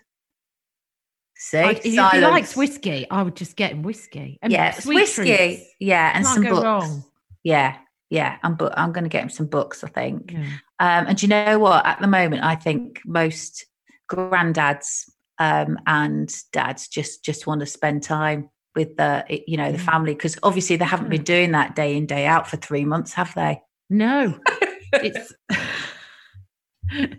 See, 1.39 1.57
I- 1.60 1.72
if 1.72 1.84
he 1.84 1.98
likes 2.00 2.56
whiskey, 2.56 3.06
I 3.10 3.22
would 3.24 3.36
just 3.36 3.56
get 3.56 3.72
him 3.72 3.84
whiskey. 3.84 4.39
And 4.42 4.51
yeah, 4.51 4.75
whiskey, 4.86 5.36
treats. 5.36 5.63
yeah, 5.80 6.12
and 6.13 6.25
some 6.25 6.44
books. 6.44 6.63
wrong. 6.63 7.04
Yeah, 7.44 7.78
yeah. 8.10 8.38
I'm 8.44 8.56
bu- 8.56 8.69
I'm 8.75 8.92
going 8.92 9.04
to 9.04 9.10
get 9.10 9.24
him 9.24 9.30
some 9.30 9.45
books. 9.48 9.84
I 9.84 9.88
think. 9.89 10.31
Yeah. 10.34 10.39
Um, 10.80 11.07
and 11.07 11.18
do 11.18 11.25
you 11.25 11.30
know 11.30 11.60
what? 11.60 11.86
At 11.86 12.00
the 12.01 12.07
moment, 12.07 12.44
I 12.44 12.56
think 12.56 13.01
most 13.06 13.66
granddads 14.12 15.04
um, 15.39 15.78
and 15.86 16.34
dads 16.51 16.88
just 16.88 17.24
just 17.24 17.45
want 17.48 17.60
to 17.62 17.66
spend 17.68 18.01
time 18.04 18.50
with 18.75 18.95
the 18.98 19.24
you 19.48 19.57
know 19.57 19.72
the 19.72 19.78
Yeah. 19.78 19.84
family 19.92 20.13
because 20.13 20.38
obviously 20.44 20.75
they 20.75 20.86
haven't 20.86 21.10
been 21.10 21.24
doing 21.24 21.51
that 21.51 21.75
day 21.75 21.95
in 21.98 22.06
day 22.07 22.25
out 22.25 22.48
for 22.48 22.57
three 22.57 22.86
months, 22.86 23.13
have 23.13 23.34
they? 23.36 23.62
No, 23.89 24.39
it's 24.94 25.34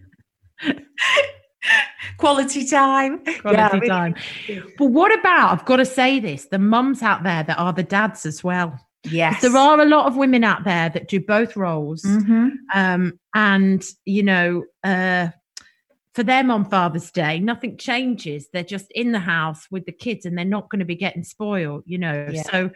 Quality 2.18 2.66
time. 2.66 3.24
quality 3.40 3.76
really 3.76 3.88
time. 3.88 4.14
But 4.76 4.86
what 4.86 5.16
about? 5.18 5.52
I've 5.52 5.64
got 5.64 5.76
to 5.76 5.84
say 5.84 6.20
this: 6.20 6.46
the 6.46 6.58
mums 6.58 7.02
out 7.02 7.22
there 7.22 7.42
that 7.44 7.58
are 7.58 7.72
the 7.72 7.82
dads 7.82 8.26
as 8.26 8.44
well. 8.44 8.78
Yes, 9.04 9.40
There 9.42 9.56
are 9.56 9.80
a 9.80 9.84
lot 9.86 10.06
of 10.06 10.16
women 10.16 10.42
out 10.42 10.64
there 10.64 10.88
that 10.90 11.08
do 11.08 11.20
both 11.20 11.56
roles. 11.56 12.02
Mhm. 12.02 12.50
um, 12.74 13.18
and 13.34 13.84
you 14.04 14.22
know 14.24 14.64
uh, 14.82 15.28
for 16.14 16.24
them 16.24 16.50
on 16.50 16.64
father's 16.68 17.12
day 17.12 17.38
nothing 17.38 17.76
changes 17.76 18.48
they're 18.52 18.64
just 18.64 18.86
in 18.90 19.12
the 19.12 19.20
house 19.20 19.68
with 19.70 19.86
the 19.86 19.92
kids 19.92 20.26
and 20.26 20.36
they're 20.36 20.44
not 20.44 20.68
going 20.68 20.80
to 20.80 20.84
be 20.84 20.96
getting 20.96 21.22
spoiled 21.22 21.84
you 21.86 21.96
know 21.98 22.26
Yeah. 22.32 22.42
so 22.42 22.70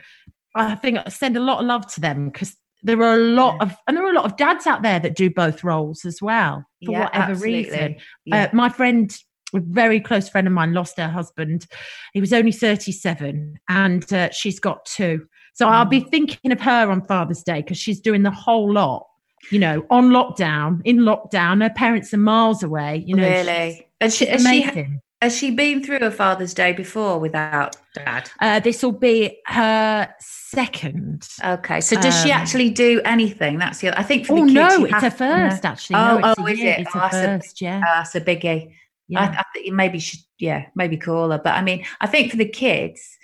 i 0.54 0.76
think 0.76 0.99
i 1.04 1.08
send 1.08 1.37
a 1.37 1.40
lot 1.40 1.58
of 1.58 1.66
love 1.66 1.92
to 1.94 2.00
them 2.00 2.28
because 2.30 2.54
there 2.84 3.02
are 3.02 3.14
a 3.14 3.25
lot 3.25 3.56
Yeah. 3.56 3.62
of 3.64 3.76
and 3.88 3.96
there 3.96 4.04
are 4.06 4.11
a 4.11 4.14
lot 4.14 4.26
of 4.26 4.37
dads 4.37 4.68
out 4.68 4.82
there 4.82 5.00
that 5.00 5.16
do 5.16 5.28
both 5.28 5.64
roles 5.64 6.04
as 6.04 6.22
well 6.22 6.64
for 6.84 6.92
Yeah, 6.92 7.00
whatever 7.04 7.32
absolutely. 7.32 7.64
reason 7.64 7.96
Yeah. 8.26 8.44
uh, 8.44 8.49
my 8.52 8.68
friend 8.68 9.12
a 9.54 9.61
very 9.61 10.00
close 10.00 10.28
friend 10.28 10.47
of 10.47 10.52
mine 10.52 10.73
lost 10.73 10.97
her 10.99 11.09
husband 11.09 11.66
he 12.14 12.21
was 12.21 12.32
only 12.32 12.52
37 12.52 13.59
and 13.68 14.12
uh, 14.12 14.30
she's 14.30 14.59
got 14.61 14.85
two 14.85 15.26
so 15.54 15.68
i'll 15.68 15.87
Mm. 15.87 15.90
be 15.90 16.00
thinking 16.00 16.52
of 16.52 16.61
her 16.61 16.90
on 16.90 17.02
father's 17.06 17.42
day 17.42 17.61
because 17.62 17.76
she's 17.78 18.00
doing 18.00 18.23
the 18.23 18.30
whole 18.30 18.73
lot 18.73 19.06
you 19.50 19.59
know 19.59 19.85
on 19.90 20.11
lockdown 20.11 20.80
in 20.85 20.99
lockdown 20.99 21.62
her 21.62 21.71
parents 21.71 22.12
are 22.14 22.18
miles 22.18 22.62
away 22.62 23.02
you 23.06 23.16
know 23.16 23.23
she's- 23.28 23.47
really. 23.47 23.88
And 24.00 24.12
she, 24.12 24.25
she's 24.25 24.32
has, 24.32 24.42
she, 24.42 24.62
amazing. 24.64 25.00
has 25.21 25.37
she 25.37 25.50
been 25.52 25.85
through 25.85 25.99
a 25.99 26.11
Father's 26.11 26.54
Day 26.54 26.73
before 26.73 27.21
without 27.21 27.76
dad? 27.94 28.28
uh, 28.40 28.59
this 28.59 28.82
will 28.82 28.90
be 28.90 29.38
her 29.47 30.12
second 30.18 31.28
Okay, 31.44 31.80
so 31.80 31.94
does 32.00 32.21
she 32.23 32.32
Um, 32.32 32.40
actually 32.40 32.71
do 32.71 33.00
anything? 33.04 33.59
That's 33.59 33.78
the. 33.80 33.97
I 33.97 34.02
think 34.02 34.26
for 34.26 34.38
oh 34.38 34.44
no 34.44 34.85
it's 34.85 34.94
her 35.02 35.11
first 35.11 35.64
actually 35.64 35.97
Oh, 35.97 36.18
no, 36.18 36.30
it's 36.30 36.38
oh, 36.40 36.47
a 36.47 36.50
is 36.50 36.61
it? 36.61 36.64
it's 36.80 36.90
Oh, 36.94 36.99
her 36.99 37.09
that's 37.11 37.14
a- 37.16 37.26
first 37.26 37.61
yeah 37.61 37.80
Oh, 37.87 37.92
that's 37.99 38.14
a 38.16 38.21
biggie. 38.21 38.73
I, 39.16 39.25
yeah 39.25 39.37
I 39.38 39.45
think 39.52 39.75
maybe 39.75 39.99
should 39.99 40.21
yeah 40.38 40.66
maybe 40.75 40.97
call 40.97 41.31
her. 41.31 41.40
But 41.42 41.54
I 41.54 41.62
mean, 41.62 41.85
I 42.00 42.07
think 42.07 42.31
for 42.31 42.37
the 42.37 42.49
kids, 42.49 43.19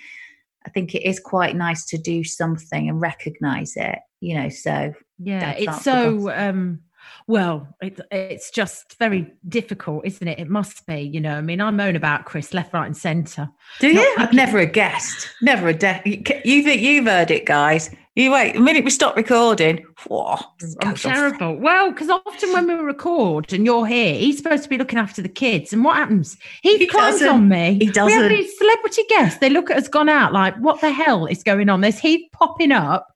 I 0.66 0.70
think 0.70 0.94
it 0.94 1.04
is 1.04 1.20
quite 1.20 1.56
nice 1.56 1.86
to 1.86 1.98
do 1.98 2.24
something 2.24 2.88
and 2.88 3.00
recognise 3.00 3.74
it. 3.76 3.98
You 4.20 4.34
know, 4.40 4.48
so 4.48 4.92
yeah 5.18 5.52
it's 5.52 5.82
so 5.82 6.30
um 6.30 6.80
Well, 7.26 7.68
it, 7.80 8.00
it's 8.10 8.50
just 8.50 8.98
very 8.98 9.32
difficult, 9.48 10.06
isn't 10.06 10.28
it? 10.28 10.38
It 10.38 10.48
must 10.48 10.86
be, 10.86 11.00
you 11.00 11.20
know. 11.20 11.36
I 11.36 11.40
mean, 11.40 11.60
I 11.60 11.70
moan 11.70 11.96
about 11.96 12.24
Chris 12.24 12.54
left, 12.54 12.72
right, 12.72 12.86
and 12.86 12.96
centre. 12.96 13.48
Do 13.80 13.88
you? 13.88 14.14
I've 14.18 14.32
never 14.32 14.58
a 14.58 14.66
guest, 14.66 15.28
never 15.42 15.68
a 15.68 15.74
de- 15.74 16.02
You 16.44 16.62
think 16.62 16.80
you've 16.80 17.06
heard 17.06 17.30
it, 17.30 17.46
guys? 17.46 17.90
You 18.18 18.32
wait 18.32 18.56
a 18.56 18.60
minute. 18.60 18.84
We 18.84 18.90
stop 18.90 19.14
recording. 19.14 19.86
Whoa, 20.08 20.38
I'm 20.80 20.96
terrible. 20.96 21.54
Off. 21.54 21.60
Well, 21.60 21.92
because 21.92 22.10
often 22.10 22.52
when 22.52 22.66
we 22.66 22.74
record 22.74 23.52
and 23.52 23.64
you're 23.64 23.86
here, 23.86 24.14
he's 24.14 24.38
supposed 24.38 24.64
to 24.64 24.68
be 24.68 24.76
looking 24.76 24.98
after 24.98 25.22
the 25.22 25.28
kids, 25.28 25.72
and 25.72 25.84
what 25.84 25.94
happens? 25.94 26.36
He, 26.62 26.78
he 26.78 26.88
climbs 26.88 27.22
on 27.22 27.48
me. 27.48 27.78
He 27.78 27.86
doesn't. 27.86 28.06
We 28.06 28.12
have 28.20 28.28
these 28.28 28.58
celebrity 28.58 29.04
guests. 29.08 29.38
They 29.38 29.50
look 29.50 29.70
at 29.70 29.76
us 29.76 29.86
gone 29.86 30.08
out 30.08 30.32
like, 30.32 30.56
what 30.56 30.80
the 30.80 30.90
hell 30.90 31.26
is 31.26 31.44
going 31.44 31.68
on? 31.68 31.80
There's 31.80 32.00
Heath 32.00 32.28
popping 32.32 32.72
up 32.72 33.06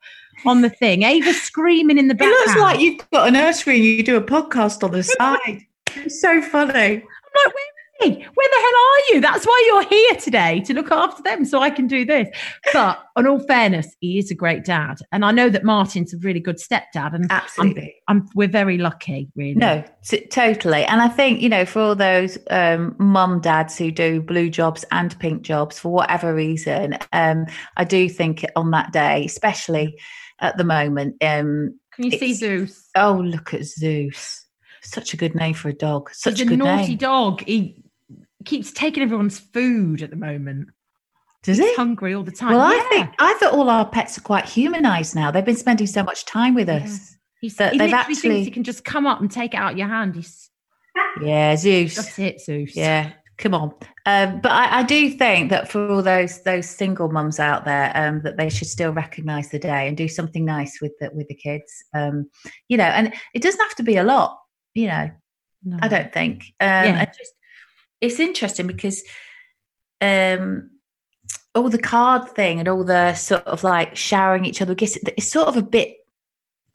on 0.46 0.62
the 0.62 0.70
thing. 0.70 1.02
Ava 1.02 1.32
screaming 1.32 1.98
in 1.98 2.06
the 2.06 2.14
background. 2.14 2.36
It 2.40 2.46
looks 2.46 2.60
like 2.60 2.78
you've 2.78 3.10
got 3.10 3.26
a 3.26 3.32
nursery 3.32 3.74
and 3.74 3.84
you 3.84 4.04
do 4.04 4.16
a 4.16 4.22
podcast 4.22 4.84
on 4.84 4.92
the 4.92 5.02
side. 5.02 5.66
It's 5.96 6.20
so 6.20 6.40
funny. 6.40 6.72
I'm 6.72 6.92
like, 6.92 7.54
where, 7.54 7.71
where 8.10 8.48
the 8.48 8.56
hell 8.56 8.80
are 8.80 9.14
you? 9.14 9.20
That's 9.20 9.44
why 9.44 9.64
you're 9.66 9.88
here 9.88 10.14
today 10.16 10.60
to 10.60 10.74
look 10.74 10.90
after 10.90 11.22
them 11.22 11.44
so 11.44 11.60
I 11.60 11.70
can 11.70 11.86
do 11.86 12.04
this. 12.04 12.28
But 12.72 13.02
on 13.16 13.26
all 13.26 13.40
fairness, 13.40 13.94
he 14.00 14.18
is 14.18 14.30
a 14.30 14.34
great 14.34 14.64
dad. 14.64 14.98
And 15.12 15.24
I 15.24 15.30
know 15.30 15.48
that 15.48 15.64
Martin's 15.64 16.14
a 16.14 16.18
really 16.18 16.40
good 16.40 16.56
stepdad. 16.56 17.14
And 17.14 17.30
absolutely. 17.30 17.94
I'm, 18.08 18.22
I'm, 18.22 18.28
we're 18.34 18.48
very 18.48 18.78
lucky, 18.78 19.30
really. 19.36 19.54
No, 19.54 19.84
t- 20.04 20.26
totally. 20.26 20.84
And 20.84 21.00
I 21.00 21.08
think, 21.08 21.40
you 21.40 21.48
know, 21.48 21.64
for 21.64 21.80
all 21.80 21.94
those 21.94 22.38
um, 22.50 22.94
mum 22.98 23.40
dads 23.40 23.78
who 23.78 23.90
do 23.90 24.20
blue 24.20 24.50
jobs 24.50 24.84
and 24.90 25.18
pink 25.18 25.42
jobs 25.42 25.78
for 25.78 25.92
whatever 25.92 26.34
reason, 26.34 26.98
um, 27.12 27.46
I 27.76 27.84
do 27.84 28.08
think 28.08 28.44
on 28.56 28.70
that 28.72 28.92
day, 28.92 29.24
especially 29.24 29.98
at 30.40 30.58
the 30.58 30.64
moment. 30.64 31.16
Um, 31.22 31.78
Can 31.94 32.10
you 32.10 32.18
see 32.18 32.34
Zeus? 32.34 32.90
Oh, 32.96 33.22
look 33.24 33.54
at 33.54 33.64
Zeus! 33.64 34.44
Such 34.82 35.14
a 35.14 35.16
good 35.16 35.34
name 35.34 35.54
for 35.54 35.68
a 35.68 35.72
dog. 35.72 36.10
Such 36.12 36.38
He's 36.38 36.46
a, 36.46 36.50
good 36.50 36.58
naughty 36.58 36.88
name. 36.88 36.96
dog. 36.96 37.44
He 37.46 37.82
keeps 38.44 38.72
taking 38.72 39.02
everyone's 39.02 39.38
food 39.38 40.02
at 40.02 40.10
the 40.10 40.16
moment. 40.16 40.68
Does 41.42 41.58
He's 41.58 41.68
he? 41.70 41.74
hungry 41.74 42.14
all 42.14 42.22
the 42.22 42.30
time. 42.32 42.54
Well, 42.54 42.72
yeah. 42.72 42.80
I 42.82 42.88
think 42.88 43.10
I 43.18 43.34
thought 43.34 43.52
all 43.54 43.68
our 43.68 43.84
pets 43.88 44.16
are 44.16 44.22
quite 44.22 44.44
humanized 44.44 45.14
now. 45.14 45.30
They've 45.30 45.44
been 45.44 45.56
spending 45.56 45.86
so 45.88 46.02
much 46.04 46.24
time 46.24 46.54
with 46.54 46.68
us. 46.68 46.82
Yeah. 46.82 47.16
He's, 47.40 47.56
that 47.56 47.72
he 47.72 47.78
they've 47.78 47.90
literally 47.90 48.14
actually- 48.14 48.30
thinks 48.30 48.44
he 48.46 48.50
can 48.52 48.62
just 48.64 48.84
come 48.84 49.06
up 49.06 49.20
and 49.20 49.30
take 49.30 49.54
it 49.54 49.56
out 49.56 49.72
of 49.72 49.78
your 49.78 49.88
hand. 49.88 50.14
He's 50.14 50.48
Yeah, 51.22 51.56
Zeus. 51.56 51.96
that's 51.96 52.18
it, 52.20 52.40
Zeus. 52.40 52.76
Yeah, 52.76 53.12
come 53.38 53.54
on. 53.54 53.74
Um, 54.06 54.40
but 54.40 54.52
I, 54.52 54.78
I 54.80 54.82
do 54.84 55.10
think 55.10 55.50
that 55.50 55.68
for 55.68 55.88
all 55.90 56.02
those 56.02 56.42
those 56.42 56.68
single 56.70 57.10
mums 57.10 57.40
out 57.40 57.64
there, 57.64 57.90
um, 57.96 58.22
that 58.22 58.36
they 58.36 58.48
should 58.48 58.68
still 58.68 58.92
recognise 58.92 59.48
the 59.50 59.58
day 59.58 59.88
and 59.88 59.96
do 59.96 60.06
something 60.06 60.44
nice 60.44 60.80
with 60.80 60.92
the 61.00 61.10
with 61.12 61.26
the 61.26 61.34
kids. 61.34 61.72
Um, 61.92 62.30
you 62.68 62.76
know, 62.76 62.84
and 62.84 63.12
it 63.34 63.42
doesn't 63.42 63.60
have 63.60 63.74
to 63.76 63.82
be 63.82 63.96
a 63.96 64.04
lot. 64.04 64.38
You 64.74 64.86
know, 64.86 65.10
No. 65.64 65.78
I 65.82 65.88
don't 65.88 66.12
think. 66.12 66.42
Um, 66.60 66.68
Yeah. 66.68 67.04
just 67.06 67.32
it's 68.02 68.20
interesting 68.20 68.66
because 68.66 69.02
um, 70.02 70.70
all 71.54 71.70
the 71.70 71.78
card 71.78 72.28
thing 72.28 72.58
and 72.58 72.68
all 72.68 72.84
the 72.84 73.14
sort 73.14 73.46
of 73.46 73.64
like 73.64 73.96
showering 73.96 74.44
each 74.44 74.60
other 74.60 74.74
gifts, 74.74 74.98
it's 75.16 75.30
sort 75.30 75.48
of 75.48 75.56
a 75.56 75.62
bit 75.62 75.96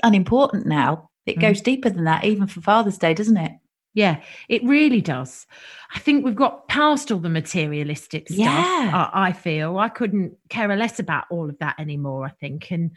unimportant 0.01 0.65
now. 0.65 1.09
It 1.25 1.37
Mm. 1.37 1.41
goes 1.41 1.61
deeper 1.61 1.89
than 1.89 2.05
that, 2.05 2.23
even 2.23 2.47
for 2.47 2.61
Father's 2.61 2.97
Day, 2.97 3.13
doesn't 3.13 3.37
it? 3.37 3.51
Yeah, 3.93 4.21
it 4.47 4.63
really 4.63 5.01
does. 5.01 5.45
I 5.93 5.99
think 5.99 6.23
we've 6.23 6.35
got 6.35 6.67
past 6.67 7.11
all 7.11 7.19
the 7.19 7.29
materialistic 7.29 8.27
stuff. 8.29 8.37
Yeah. 8.39 9.09
I, 9.13 9.29
I 9.29 9.31
feel 9.33 9.77
I 9.79 9.89
couldn't 9.89 10.37
care 10.49 10.73
less 10.75 10.99
about 10.99 11.25
all 11.31 11.49
of 11.49 11.57
that 11.59 11.79
anymore. 11.79 12.23
I 12.25 12.29
think, 12.29 12.71
and 12.71 12.91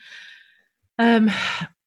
um, 0.98 1.30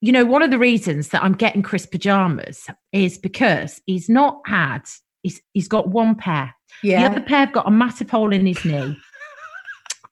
you 0.01 0.11
know, 0.11 0.25
one 0.25 0.41
of 0.41 0.49
the 0.51 0.57
reasons 0.57 1.09
that 1.09 1.23
I'm 1.23 1.33
getting 1.35 1.61
Chris 1.61 1.85
pajamas 1.85 2.67
is 2.91 3.17
because 3.17 3.79
he's 3.85 4.09
not 4.09 4.41
had. 4.45 4.81
He's 5.23 5.41
he's 5.53 5.67
got 5.67 5.89
one 5.89 6.15
pair. 6.15 6.53
Yeah. 6.83 7.01
The 7.01 7.11
other 7.15 7.21
pair 7.21 7.39
have 7.39 7.53
got 7.53 7.67
a 7.67 7.71
massive 7.71 8.09
hole 8.11 8.31
in 8.31 8.45
his 8.45 8.63
knee. 8.63 8.95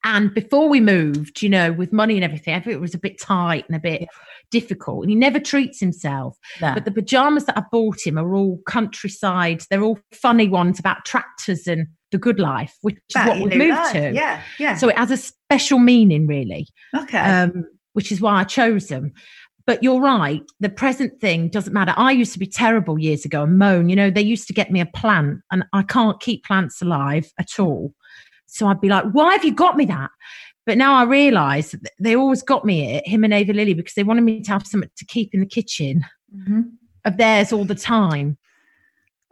And 0.04 0.34
before 0.34 0.68
we 0.68 0.80
moved, 0.80 1.44
you 1.44 1.50
know, 1.50 1.72
with 1.72 1.94
money 1.94 2.16
and 2.16 2.24
everything, 2.24 2.56
I 2.56 2.60
think 2.60 2.74
it 2.74 2.82
was 2.82 2.96
a 2.96 3.00
bit 3.00 3.22
tight 3.22 3.66
and 3.68 3.76
a 3.76 3.80
bit 3.80 4.08
difficult. 4.50 5.04
And 5.04 5.12
he 5.12 5.16
never 5.16 5.40
treats 5.40 5.80
himself. 5.80 6.40
No. 6.60 6.74
But 6.74 6.86
the 6.86 6.92
pajamas 6.92 7.46
that 7.46 7.58
I 7.58 7.64
bought 7.72 8.00
him 8.04 8.18
are 8.18 8.34
all 8.34 8.60
countryside. 8.68 9.64
They're 9.70 9.84
all 9.84 10.00
funny 10.12 10.48
ones 10.48 10.80
about 10.80 11.06
tractors 11.06 11.68
and 11.68 11.86
the 12.12 12.18
good 12.18 12.40
life, 12.40 12.76
which 12.82 12.98
is 13.10 13.26
what 13.28 13.38
we've 13.42 13.56
moved 13.56 13.72
that. 13.72 13.94
to. 13.94 14.12
Yeah, 14.14 14.42
yeah. 14.58 14.76
So 14.76 14.90
it 14.90 14.98
has 14.98 15.12
a 15.12 15.18
special 15.18 15.78
meaning, 15.78 16.26
really, 16.26 16.68
okay. 16.96 17.20
um, 17.20 17.66
which 17.94 18.12
is 18.12 18.20
why 18.20 18.40
I 18.40 18.44
chose 18.44 18.88
them. 18.88 19.14
But 19.66 19.84
you're 19.84 20.02
right. 20.02 20.42
The 20.60 20.70
present 20.70 21.20
thing 21.22 21.50
doesn't 21.50 21.74
matter. 21.74 21.94
I 21.96 22.12
used 22.12 22.34
to 22.34 22.40
be 22.40 22.48
terrible 22.48 22.98
years 23.00 23.26
ago 23.26 23.44
and 23.44 23.58
moan. 23.60 23.90
You 23.90 23.96
know, 23.96 24.10
they 24.10 24.22
used 24.22 24.48
to 24.48 24.54
get 24.54 24.72
me 24.72 24.80
a 24.82 24.86
plant, 24.86 25.42
and 25.52 25.64
I 25.74 25.84
can't 25.84 26.20
keep 26.20 26.44
plants 26.46 26.82
alive 26.82 27.32
at 27.40 27.60
all. 27.60 27.94
So 28.48 28.68
I'd 28.68 28.82
be 28.82 28.90
like, 28.90 29.06
"Why 29.12 29.34
have 29.34 29.46
you 29.46 29.54
got 29.54 29.78
me 29.78 29.86
that?" 29.86 30.10
But 30.66 30.78
now 30.78 30.94
I 30.94 31.04
realise 31.04 31.72
that 31.72 31.92
they 32.00 32.16
always 32.16 32.44
got 32.44 32.66
me 32.66 32.96
it, 32.96 33.08
him 33.08 33.24
and 33.24 33.34
Ava 33.34 33.54
Lily, 33.54 33.74
because 33.74 33.94
they 33.94 34.04
wanted 34.04 34.22
me 34.22 34.42
to 34.42 34.52
have 34.52 34.66
something 34.68 34.90
to 34.96 35.06
keep 35.06 35.34
in 35.34 35.40
the 35.40 35.46
kitchen 35.46 36.06
Mhm. 36.36 36.72
of 37.06 37.18
theirs 37.18 37.52
all 37.54 37.66
the 37.66 37.76
time. 37.76 38.38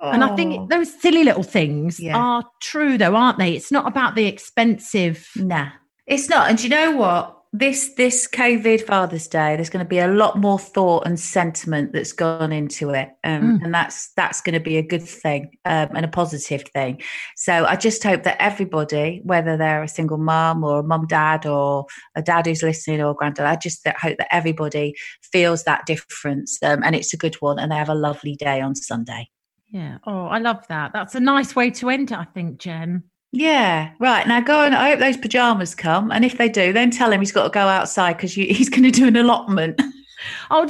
And 0.01 0.23
I 0.23 0.29
Oh. 0.31 0.35
think 0.35 0.69
those 0.69 0.93
silly 1.01 1.23
little 1.23 1.43
things 1.43 1.99
Yeah. 1.99 2.17
are 2.17 2.43
true, 2.61 2.97
though, 2.97 3.15
aren't 3.15 3.37
they? 3.37 3.53
It's 3.53 3.71
not 3.71 3.87
about 3.87 4.15
the 4.15 4.25
expensive. 4.25 5.27
Nah, 5.35 5.69
it's 6.07 6.29
not. 6.29 6.49
And 6.49 6.61
you 6.63 6.69
know 6.69 6.95
what? 6.95 7.38
This 7.51 7.95
this 7.95 8.27
COVID 8.27 8.85
Father's 8.85 9.27
Day, 9.27 9.55
there's 9.55 9.71
going 9.71 9.83
to 9.83 9.89
be 9.89 9.97
a 9.97 10.07
lot 10.07 10.37
more 10.37 10.59
thought 10.59 11.07
and 11.07 11.19
sentiment 11.19 11.93
that's 11.93 12.13
gone 12.13 12.51
into 12.51 12.91
it, 12.91 13.09
um, 13.23 13.41
Mm. 13.59 13.63
and 13.65 13.73
that's 13.73 14.11
that's 14.13 14.39
going 14.39 14.53
to 14.53 14.59
be 14.59 14.77
a 14.77 14.83
good 14.83 15.01
thing 15.01 15.57
um, 15.65 15.89
and 15.95 16.05
a 16.05 16.09
positive 16.09 16.61
thing. 16.75 17.01
So 17.35 17.65
I 17.65 17.75
just 17.75 18.03
hope 18.03 18.21
that 18.21 18.39
everybody, 18.39 19.21
whether 19.23 19.57
they're 19.57 19.81
a 19.81 19.87
single 19.87 20.19
mum 20.19 20.63
or 20.63 20.81
a 20.81 20.83
mum 20.83 21.07
dad 21.07 21.47
or 21.47 21.87
a 22.15 22.21
dad 22.21 22.45
who's 22.45 22.61
listening 22.61 23.01
or 23.01 23.15
granddad, 23.15 23.47
I 23.47 23.55
just 23.55 23.83
that 23.83 23.97
hope 23.97 24.19
that 24.19 24.31
everybody 24.31 24.93
feels 25.23 25.63
that 25.63 25.87
difference, 25.87 26.61
um, 26.61 26.83
and 26.83 26.95
it's 26.95 27.15
a 27.15 27.17
good 27.17 27.35
one, 27.41 27.57
and 27.57 27.71
they 27.71 27.77
have 27.77 27.89
a 27.89 27.95
lovely 27.95 28.35
day 28.35 28.61
on 28.61 28.75
Sunday. 28.75 29.27
Yeah. 29.71 29.97
Oh, 30.05 30.25
I 30.25 30.37
love 30.37 30.67
that. 30.67 30.93
That's 30.93 31.15
a 31.15 31.19
nice 31.19 31.55
way 31.55 31.71
to 31.71 31.89
end 31.89 32.11
it, 32.11 32.17
I 32.17 32.25
think, 32.25 32.59
Jen. 32.59 33.03
Yeah, 33.31 33.91
right. 33.99 34.27
Now 34.27 34.41
go 34.41 34.61
and 34.63 34.73
I 34.73 34.89
hope 34.89 34.99
those 34.99 35.17
pajamas 35.17 35.75
come. 35.75 36.11
And 36.11 36.25
if 36.25 36.37
they 36.37 36.49
do, 36.49 36.73
then 36.73 36.89
tell 36.89 37.11
him 37.11 37.19
he's 37.19 37.31
got 37.31 37.43
to 37.43 37.49
go 37.49 37.67
outside 37.67 38.13
because 38.17 38.33
he's 38.33 38.69
going 38.69 38.83
to 38.83 38.91
do 38.91 39.07
an 39.07 39.15
allotment. 39.15 39.79
I'll, 40.49 40.67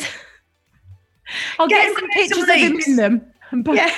I'll 1.58 1.68
Get 1.68 1.76
get, 1.82 1.88
him 1.88 1.94
some 1.96 2.02
to 2.02 2.08
make 2.16 2.30
some 2.34 2.46
pictures 2.46 2.50
of 2.50 2.56
him 2.56 2.80
in 2.86 2.96
them. 2.98 3.22
and 3.52 3.66
put- 3.66 3.76
yeah. 3.78 3.94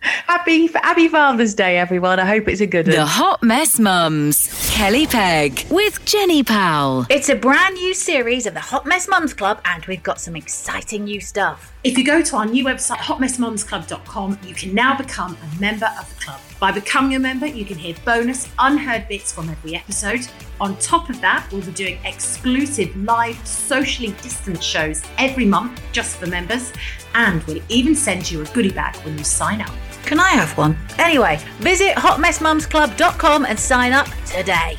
happy 0.00 0.66
Happy 0.68 1.08
Father's 1.08 1.54
Day, 1.54 1.76
everyone. 1.78 2.18
I 2.18 2.24
hope 2.24 2.48
it's 2.48 2.60
a 2.60 2.66
good 2.66 2.86
one. 2.86 2.96
The. 2.96 3.04
Hot 3.06 3.42
Mess 3.42 3.78
Mums. 3.78 4.55
Kelly 4.76 5.06
Pegg 5.06 5.64
with 5.70 6.04
Jenny 6.04 6.42
Powell. 6.42 7.06
It's 7.08 7.30
a 7.30 7.34
brand 7.34 7.76
new 7.76 7.94
series 7.94 8.44
of 8.44 8.52
the 8.52 8.60
Hot 8.60 8.84
Mess 8.84 9.08
Mums 9.08 9.32
Club, 9.32 9.58
and 9.64 9.82
we've 9.86 10.02
got 10.02 10.20
some 10.20 10.36
exciting 10.36 11.04
new 11.04 11.18
stuff. 11.18 11.72
If 11.82 11.96
you 11.96 12.04
go 12.04 12.20
to 12.20 12.36
our 12.36 12.44
new 12.44 12.62
website, 12.62 12.98
hotmessmumsclub.com, 12.98 14.38
you 14.46 14.54
can 14.54 14.74
now 14.74 14.94
become 14.94 15.34
a 15.34 15.60
member 15.62 15.88
of 15.98 16.14
the 16.14 16.20
club. 16.22 16.40
By 16.60 16.72
becoming 16.72 17.14
a 17.14 17.18
member, 17.18 17.46
you 17.46 17.64
can 17.64 17.78
hear 17.78 17.94
bonus, 18.04 18.52
unheard 18.58 19.08
bits 19.08 19.32
from 19.32 19.48
every 19.48 19.76
episode. 19.76 20.28
On 20.60 20.76
top 20.76 21.08
of 21.08 21.22
that, 21.22 21.48
we'll 21.50 21.62
be 21.62 21.72
doing 21.72 21.98
exclusive 22.04 22.94
live, 22.98 23.46
socially 23.46 24.14
distant 24.20 24.62
shows 24.62 25.02
every 25.16 25.46
month 25.46 25.80
just 25.92 26.18
for 26.18 26.26
members, 26.26 26.74
and 27.14 27.42
we'll 27.44 27.62
even 27.70 27.94
send 27.94 28.30
you 28.30 28.42
a 28.42 28.44
goodie 28.52 28.72
bag 28.72 28.94
when 29.06 29.16
you 29.16 29.24
sign 29.24 29.62
up. 29.62 29.72
Can 30.06 30.20
I 30.20 30.28
have 30.28 30.56
one? 30.56 30.78
Anyway, 30.98 31.40
visit 31.58 31.96
hotmessmumsclub.com 31.96 33.44
and 33.44 33.58
sign 33.58 33.92
up 33.92 34.06
today. 34.24 34.78